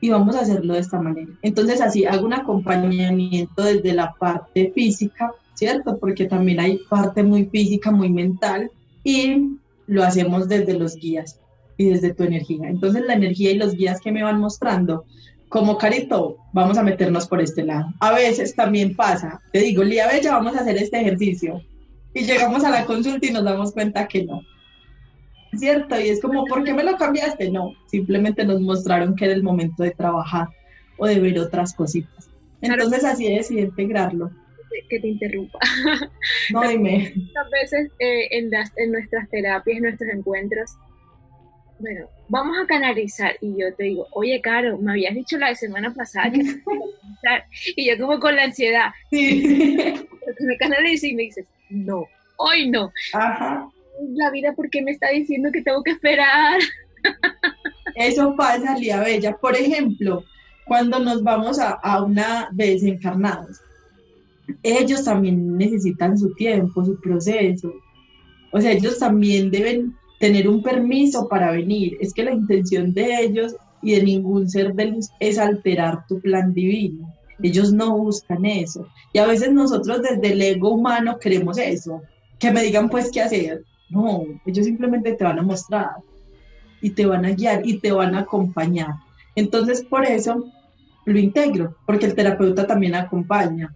[0.03, 1.31] y vamos a hacerlo de esta manera.
[1.43, 5.97] Entonces así hago un acompañamiento desde la parte física, ¿cierto?
[5.97, 8.69] Porque también hay parte muy física, muy mental
[9.05, 9.55] y
[9.87, 11.39] lo hacemos desde los guías
[11.77, 12.67] y desde tu energía.
[12.67, 15.05] Entonces la energía y los guías que me van mostrando,
[15.47, 17.85] como Carito, vamos a meternos por este lado.
[18.01, 21.61] A veces también pasa, te digo, Lía Bella, vamos a hacer este ejercicio.
[22.13, 24.41] Y llegamos a la consulta y nos damos cuenta que no.
[25.57, 25.99] ¿Cierto?
[25.99, 27.51] Y es como, ¿por qué me lo cambiaste?
[27.51, 30.47] No, simplemente nos mostraron que era el momento de trabajar
[30.97, 32.29] o de ver otras cositas.
[32.61, 34.31] Entonces así decidí integrarlo
[34.89, 35.59] que te interrumpa.
[36.51, 37.13] No, dime.
[37.15, 40.71] Muchas veces eh, en, en nuestras terapias, en nuestros encuentros,
[41.79, 43.35] bueno, vamos a canalizar.
[43.41, 46.41] Y yo te digo, oye, Caro, me habías dicho la semana pasada que
[47.75, 48.91] Y yo como con la ansiedad.
[49.09, 50.07] Sí.
[50.39, 52.05] Me canalizo y me dices, no,
[52.37, 52.91] hoy no.
[53.13, 53.69] Ajá.
[54.15, 56.59] La vida, ¿por qué me está diciendo que tengo que esperar?
[57.95, 59.37] Eso pasa, Lía Bella.
[59.37, 60.23] Por ejemplo,
[60.65, 63.61] cuando nos vamos a, a una vez encarnados,
[64.61, 67.73] ellos también necesitan su tiempo, su proceso.
[68.51, 71.97] O sea, ellos también deben tener un permiso para venir.
[71.99, 76.19] Es que la intención de ellos y de ningún ser de luz es alterar tu
[76.21, 77.13] plan divino.
[77.41, 78.87] Ellos no buscan eso.
[79.11, 82.01] Y a veces nosotros desde el ego humano queremos eso.
[82.39, 83.63] Que me digan pues qué hacer.
[83.89, 85.97] No, ellos simplemente te van a mostrar
[86.81, 88.95] y te van a guiar y te van a acompañar.
[89.35, 90.45] Entonces por eso
[91.05, 93.73] lo integro, porque el terapeuta también acompaña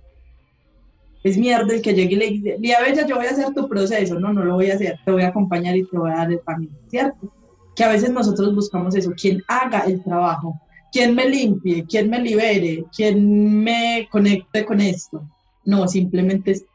[1.23, 3.67] es mierda el que llegue y le dice, Lía Bella, yo voy a hacer tu
[3.67, 4.19] proceso.
[4.19, 6.31] No, no lo voy a hacer, te voy a acompañar y te voy a dar
[6.31, 7.31] el camino, ¿cierto?
[7.75, 10.59] Que a veces nosotros buscamos eso, quien haga el trabajo,
[10.91, 15.21] quien me limpie, quien me libere, quien me conecte con esto.
[15.65, 16.65] No, simplemente es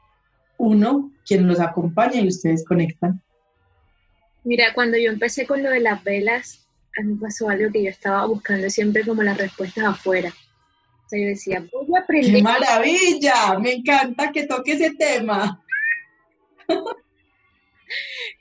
[0.62, 3.20] uno quien los acompaña y ustedes conectan.
[4.44, 6.66] Mira, cuando yo empecé con lo de las velas,
[6.98, 10.32] a mí pasó algo que yo estaba buscando siempre como las respuestas afuera
[11.18, 12.34] yo decía, voy a aprender.
[12.34, 13.58] ¡Qué maravilla!
[13.60, 15.62] Me encanta que toque ese tema.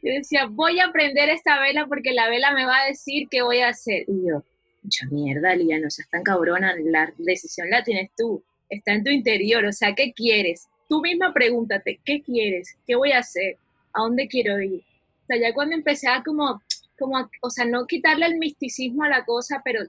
[0.02, 3.42] Yo decía, voy a aprender esta vela porque la vela me va a decir qué
[3.42, 4.06] voy a hacer.
[4.08, 4.46] Y yo,
[4.82, 9.10] mucha mierda, Lía, no seas tan cabrona, la decisión la tienes tú, está en tu
[9.10, 10.70] interior, o sea, ¿qué quieres?
[10.92, 12.76] Tú misma pregúntate, ¿qué quieres?
[12.86, 13.56] ¿Qué voy a hacer?
[13.94, 14.82] ¿A dónde quiero ir?
[15.24, 16.62] O sea, ya cuando empecé a como,
[17.00, 19.86] como, o sea, no quitarle el misticismo a la cosa, pero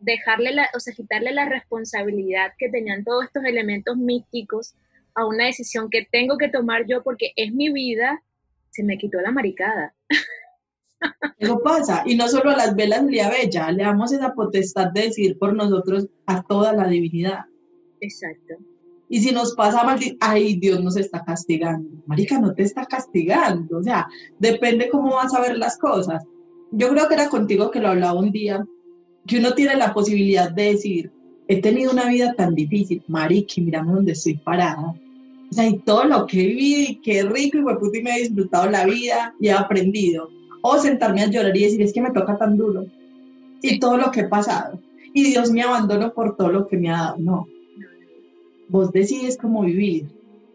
[0.00, 4.74] dejarle la, o sea, quitarle la responsabilidad que tenían todos estos elementos místicos
[5.14, 8.20] a una decisión que tengo que tomar yo porque es mi vida,
[8.70, 9.94] se me quitó la maricada.
[11.38, 15.02] Eso pasa, y no solo a las velas Lía Bella, le damos esa potestad de
[15.02, 17.44] decir por nosotros a toda la divinidad.
[18.00, 18.56] Exacto.
[19.12, 21.90] Y si nos pasa mal, ay, Dios nos está castigando.
[22.06, 24.06] Marica, no te está castigando, o sea,
[24.38, 26.24] depende cómo vas a ver las cosas.
[26.70, 28.64] Yo creo que era contigo que lo hablaba un día,
[29.26, 31.12] que uno tiene la posibilidad de decir,
[31.48, 34.94] he tenido una vida tan difícil, mariqui, miramos dónde estoy parada.
[35.50, 38.70] O sea, y todo lo que y qué rico, y puta, y me he disfrutado
[38.70, 40.30] la vida y he aprendido.
[40.62, 42.86] O sentarme a llorar y decir, es que me toca tan duro.
[43.60, 44.78] Y todo lo que he pasado.
[45.12, 47.16] Y Dios me abandonó por todo lo que me ha dado.
[47.18, 47.48] No.
[48.70, 50.06] Vos decides cómo vivir.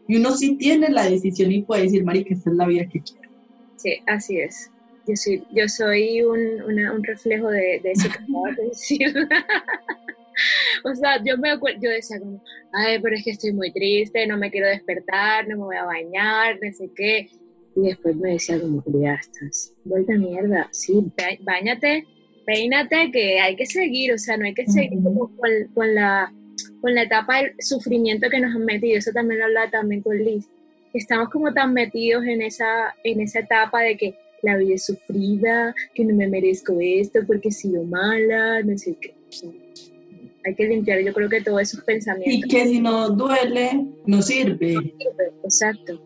[0.08, 3.02] Y uno sí tiene la decisión y puede decir, marica, esta es la vida que
[3.02, 3.30] quiero.
[3.78, 4.72] Sí, así es
[5.08, 9.14] yo soy, yo soy un, un reflejo de, de, eso que de decir.
[10.84, 11.50] o sea, yo me
[11.82, 12.42] yo decía como,
[12.74, 15.86] ay, pero es que estoy muy triste, no me quiero despertar, no me voy a
[15.86, 17.30] bañar, no sé qué.
[17.76, 21.12] Y después me decía como, ya estás, vuelta mierda, sí,
[21.42, 22.06] bañate,
[22.46, 26.34] peínate, que hay que seguir, o sea, no hay que seguir como con, con, la,
[26.86, 29.00] con la etapa del sufrimiento que nos han metido.
[29.00, 30.46] Eso también lo hablaba también con Liz.
[30.94, 34.14] Estamos como tan metidos en esa, en esa etapa de que
[34.44, 38.96] la vida es sufrida, que no me merezco esto porque he sido mala, no sé
[39.02, 39.16] qué.
[40.46, 42.36] Hay que limpiar, yo creo que todos esos pensamientos.
[42.36, 44.76] Y que si no duele, no sirve.
[45.44, 46.00] Exacto.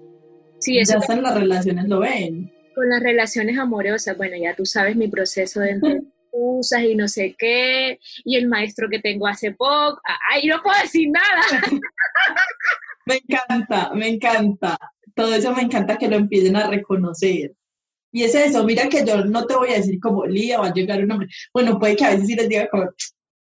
[0.59, 2.49] Sí, eso ya hasta las relaciones lo ven.
[2.73, 5.77] Con las relaciones amorosas, bueno, ya tú sabes mi proceso de
[6.32, 9.99] usas y no sé qué, y el maestro que tengo hace poco,
[10.32, 11.61] ay, no puedo decir nada.
[13.05, 14.77] Me encanta, me encanta.
[15.15, 17.55] Todo eso me encanta que lo empiecen a reconocer.
[18.11, 20.73] Y es eso, mira que yo no te voy a decir como Lía va a
[20.73, 21.27] llegar un hombre.
[21.51, 22.86] Bueno, puede que a veces sí les diga como,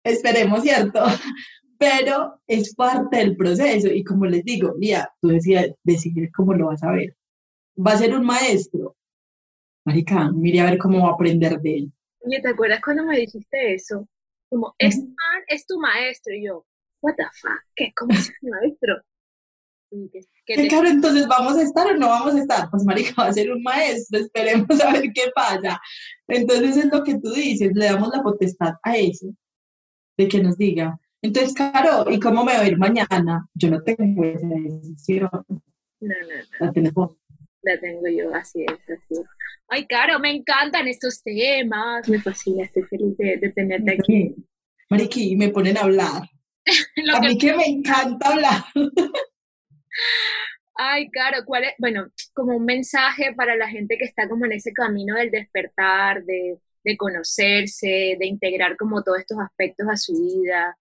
[0.03, 1.03] esperemos, ¿cierto?
[1.79, 3.87] Pero es parte del proceso.
[3.87, 7.15] Y como les digo, Lía, tú decías, decidir cómo lo vas a ver.
[7.75, 8.95] Va a ser un maestro.
[9.85, 11.91] Marica, mire a ver cómo va a aprender de él.
[12.27, 14.07] Oye, ¿te acuerdas cuando me dijiste eso?
[14.49, 15.01] Como, es,
[15.47, 16.33] es tu maestro.
[16.35, 16.65] Y yo,
[17.01, 17.93] what the fuck, ¿qué?
[17.95, 19.01] ¿Cómo es tu maestro?
[20.45, 22.69] ¿Qué, claro, entonces vamos a estar o no vamos a estar.
[22.69, 25.79] Pues marica va a ser un maestro, esperemos a ver qué pasa.
[26.27, 29.27] Entonces es lo que tú dices, le damos la potestad a eso,
[30.17, 30.99] de que nos diga.
[31.21, 33.47] Entonces, claro, ¿y cómo me voy a ir mañana?
[33.53, 35.29] Yo no tengo esa decisión.
[35.31, 35.47] No,
[36.01, 36.13] no,
[36.59, 36.65] no.
[36.65, 36.71] La
[37.61, 39.21] tengo yo, así es, así
[39.69, 44.35] Ay, Caro, me encantan estos temas, me fascina, estoy feliz de, tenerte aquí.
[44.89, 46.23] Mariqui, me ponen a hablar.
[47.13, 48.63] a mí que me encanta hablar.
[50.75, 51.71] Ay, claro, ¿cuál es?
[51.79, 56.23] Bueno, como un mensaje para la gente que está como en ese camino del despertar,
[56.23, 56.59] de,
[56.97, 60.77] conocerse, de integrar como todos estos aspectos a su vida.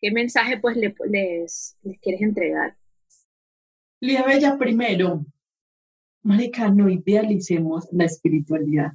[0.00, 2.76] ¿Qué mensaje pues les, les quieres entregar?
[4.00, 5.26] Lía Bella, primero,
[6.24, 8.92] Marica, no idealicemos la espiritualidad,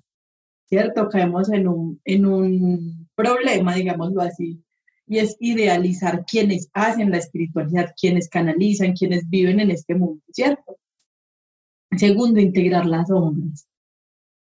[0.66, 1.10] ¿cierto?
[1.10, 4.64] Caemos en un, en un problema, digámoslo así,
[5.08, 10.78] y es idealizar quienes hacen la espiritualidad, quienes canalizan, quienes viven en este mundo, ¿cierto?
[11.98, 13.68] Segundo, integrar las sombras.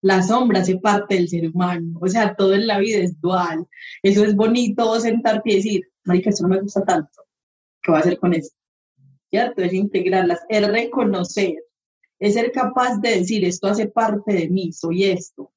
[0.01, 3.67] La sombra hace parte del ser humano, o sea, todo en la vida es dual.
[4.03, 7.23] Eso es bonito sentarte y decir, marica, esto no me gusta tanto,
[7.81, 8.55] ¿qué voy a hacer con esto?
[9.29, 9.61] ¿Cierto?
[9.61, 11.55] Es integrarlas, es reconocer,
[12.19, 15.51] es ser capaz de decir, esto hace parte de mí, soy esto.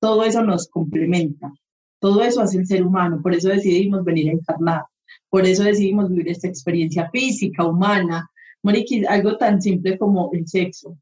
[0.00, 1.52] Todo eso nos complementa.
[2.00, 4.84] Todo eso hace el ser humano, por eso decidimos venir a encarnar,
[5.30, 8.30] por eso decidimos vivir esta experiencia física, humana.
[8.62, 10.98] Moriquis, algo tan simple como el sexo.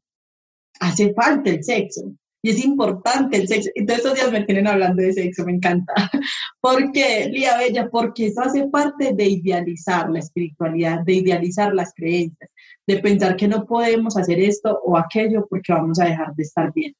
[0.79, 3.71] Hace falta el sexo y es importante el sexo.
[3.73, 5.93] Y todos estos días me tienen hablando de sexo, me encanta.
[6.61, 7.89] ¿Por qué, Lía Bella?
[7.89, 12.51] Porque eso hace parte de idealizar la espiritualidad, de idealizar las creencias,
[12.85, 16.71] de pensar que no podemos hacer esto o aquello porque vamos a dejar de estar
[16.71, 16.93] bien.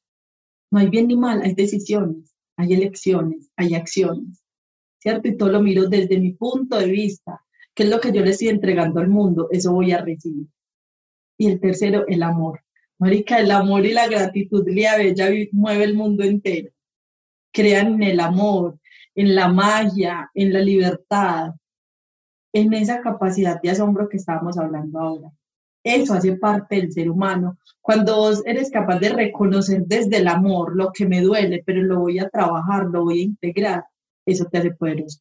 [0.72, 4.42] No hay bien ni mal, hay decisiones hay elecciones, hay acciones,
[5.00, 5.28] ¿cierto?
[5.28, 8.30] Y todo lo miro desde mi punto de vista, qué es lo que yo le
[8.30, 10.46] estoy entregando al mundo, eso voy a recibir.
[11.36, 12.63] Y el tercero, el amor.
[12.98, 16.70] Marica, el amor y la gratitud, Lía Bella mueve el mundo entero.
[17.52, 18.78] Crean en el amor,
[19.14, 21.54] en la magia, en la libertad,
[22.52, 25.30] en esa capacidad de asombro que estábamos hablando ahora.
[25.82, 27.58] Eso hace parte del ser humano.
[27.82, 32.00] Cuando vos eres capaz de reconocer desde el amor lo que me duele, pero lo
[32.00, 33.84] voy a trabajar, lo voy a integrar,
[34.24, 35.20] eso te hace poderoso.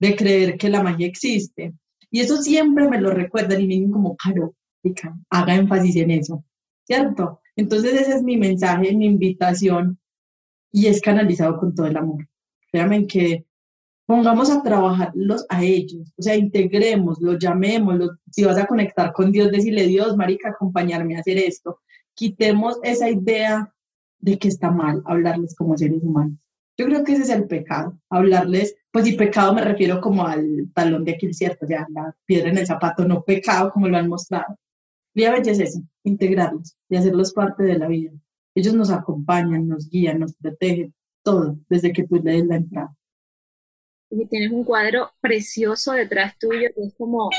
[0.00, 1.74] De creer que la magia existe.
[2.10, 4.54] Y eso siempre me lo recuerdan y me dicen como, caro,
[5.30, 6.44] haga énfasis en eso,
[6.84, 7.40] ¿cierto?
[7.56, 9.98] Entonces ese es mi mensaje, mi invitación
[10.72, 12.28] y es canalizado con todo el amor.
[12.70, 13.46] Créanme que
[14.06, 17.98] pongamos a trabajarlos a ellos, o sea, integremos, los llamemos,
[18.30, 21.80] si vas a conectar con Dios, decirle, Dios, marica, acompañarme a hacer esto.
[22.14, 23.72] Quitemos esa idea
[24.18, 26.38] de que está mal hablarles como seres humanos.
[26.76, 30.70] Yo creo que ese es el pecado, hablarles, pues y pecado me refiero como al
[30.74, 31.66] talón de aquí, ¿cierto?
[31.66, 34.58] O sea, la piedra en el zapato, no pecado como lo han mostrado.
[35.14, 38.12] Vía es eso, integrarlos y hacerlos parte de la vida.
[38.54, 42.96] Ellos nos acompañan, nos guían, nos protegen, todo, desde que tú le des la entrada
[44.22, 47.30] y tienes un cuadro precioso detrás tuyo que es como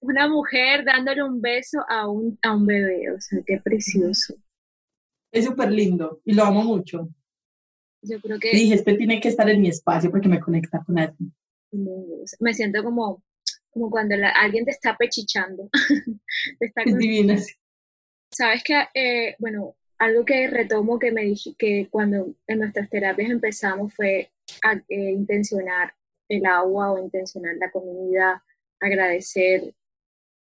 [0.00, 4.34] una mujer dándole un beso a un, a un bebé, o sea, qué precioso.
[5.32, 7.08] Es súper lindo y lo amo mucho.
[8.02, 8.50] Yo creo que...
[8.50, 11.34] dije, este tiene que estar en mi espacio porque me conecta con alguien.
[12.40, 13.22] Me siento como,
[13.76, 15.68] como cuando alguien te está pechichando.
[16.60, 17.36] está es divina.
[18.32, 23.30] Sabes que, eh, bueno, algo que retomo que me dije que cuando en nuestras terapias
[23.30, 24.30] empezamos fue
[24.64, 25.92] a, eh, intencionar
[26.26, 28.42] el agua o intencionar la comida,
[28.80, 29.74] agradecer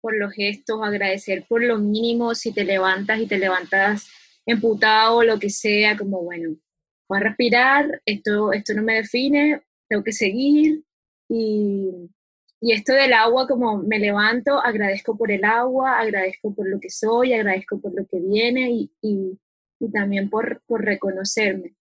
[0.02, 4.08] por los gestos, agradecer por lo mínimo si te levantas y te levantas
[4.46, 6.58] emputado o lo que sea, como bueno,
[7.10, 10.84] voy a respirar, esto, esto no me define, tengo que seguir
[11.28, 12.08] y,
[12.62, 16.90] y esto del agua, como me levanto, agradezco por el agua, agradezco por lo que
[16.90, 19.40] soy, agradezco por lo que viene y, y,
[19.80, 21.76] y también por, por reconocerme.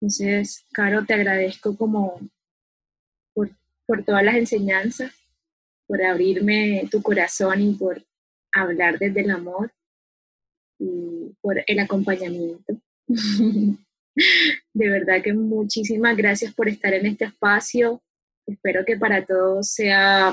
[0.00, 2.20] Entonces, Caro, te agradezco como
[3.32, 3.50] por,
[3.86, 5.12] por todas las enseñanzas,
[5.86, 8.04] por abrirme tu corazón y por
[8.52, 9.72] hablar desde el amor
[10.78, 12.76] y por el acompañamiento.
[14.74, 18.02] De verdad que muchísimas gracias por estar en este espacio.
[18.46, 20.32] Espero que para todos sea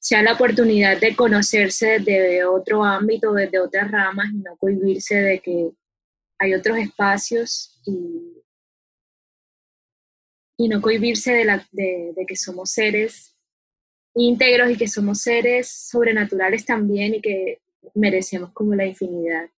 [0.00, 5.40] sea la oportunidad de conocerse desde otro ámbito, desde otras ramas y no cohibirse de
[5.40, 5.70] que
[6.38, 8.42] hay otros espacios y,
[10.56, 13.36] y no cohibirse de, la, de, que somos seres
[14.14, 17.60] íntegros y que somos seres sobrenaturales también y que
[17.94, 19.50] merecemos como la infinidad,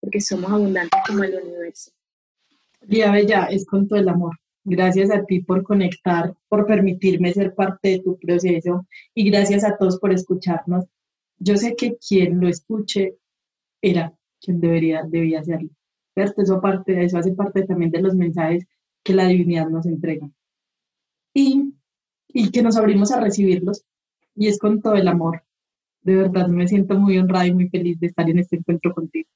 [0.00, 1.92] porque somos abundantes como el universo.
[2.82, 4.36] Día Bella, es con todo el amor.
[4.64, 9.76] Gracias a ti por conectar, por permitirme ser parte de tu proceso y gracias a
[9.76, 10.86] todos por escucharnos.
[11.38, 13.18] Yo sé que quien lo escuche
[13.82, 15.68] era quien debería, debía hacerlo.
[16.14, 18.66] Eso, parte, eso hace parte también de los mensajes
[19.02, 20.30] que la divinidad nos entrega.
[21.34, 21.74] Y,
[22.28, 23.84] y que nos abrimos a recibirlos.
[24.34, 25.42] Y es con todo el amor.
[26.02, 29.28] De verdad, me siento muy honrada y muy feliz de estar en este encuentro contigo.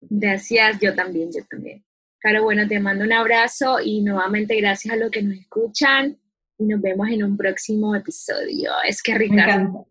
[0.00, 1.82] Gracias, yo también, yo también.
[2.22, 6.16] Caro, bueno, te mando un abrazo y nuevamente gracias a los que nos escuchan
[6.56, 8.70] y nos vemos en un próximo episodio.
[8.86, 9.88] Es que Ricardo.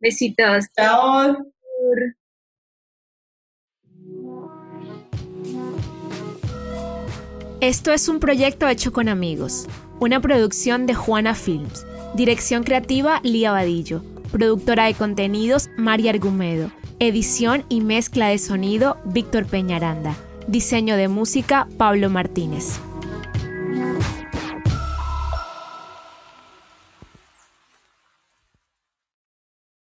[0.00, 0.64] Besitos.
[0.76, 1.46] Chao.
[7.60, 9.68] Esto es un proyecto hecho con amigos,
[10.00, 14.02] una producción de Juana Films, dirección creativa Lía Vadillo,
[14.32, 20.16] productora de contenidos María Argumedo, edición y mezcla de sonido Víctor Peñaranda.
[20.46, 22.80] Diseño de música Pablo Martínez.